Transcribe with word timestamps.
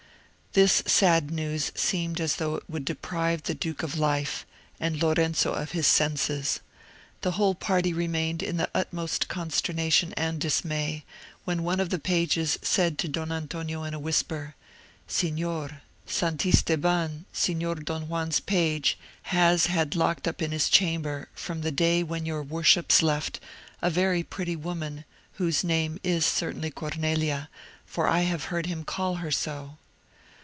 This 0.53 0.83
sad 0.85 1.31
news 1.31 1.71
seemed 1.75 2.19
as 2.19 2.35
though 2.35 2.55
it 2.55 2.63
would 2.69 2.83
deprive 2.83 3.43
the 3.43 3.55
duke 3.55 3.83
of 3.83 3.97
life, 3.97 4.45
and 4.81 5.01
Lorenzo 5.01 5.53
of 5.53 5.71
his 5.71 5.87
senses. 5.87 6.59
The 7.21 7.31
whole 7.31 7.55
party 7.55 7.93
remained 7.93 8.43
in 8.43 8.57
the 8.57 8.69
utmost 8.75 9.29
consternation 9.29 10.13
and 10.17 10.39
dismay; 10.41 11.05
when 11.45 11.63
one 11.63 11.79
of 11.79 11.89
the 11.89 11.99
pages 11.99 12.59
said 12.61 12.97
to 12.97 13.07
Don 13.07 13.31
Antonio 13.31 13.83
in 13.83 13.93
a 13.93 13.99
whisper, 13.99 14.55
"Signor, 15.07 15.81
Santisteban, 16.05 17.23
Signor 17.31 17.75
Don 17.75 18.07
Juan's 18.09 18.41
page, 18.41 18.97
has 19.21 19.67
had 19.67 19.95
locked 19.95 20.27
up 20.27 20.41
in 20.41 20.51
his 20.51 20.67
chamber, 20.67 21.29
from 21.33 21.61
the 21.61 21.71
day 21.71 22.03
when 22.03 22.25
your 22.25 22.43
worships 22.43 23.01
left, 23.01 23.39
a 23.81 23.89
very 23.89 24.21
pretty 24.21 24.57
woman, 24.57 25.05
whose 25.35 25.63
name 25.63 25.97
is 26.03 26.25
certainly 26.25 26.71
Cornelia, 26.71 27.47
for 27.85 28.09
I 28.09 28.23
have 28.23 28.43
heard 28.51 28.65
him 28.65 28.83
call 28.83 29.15
her 29.15 29.31
so." 29.31 29.77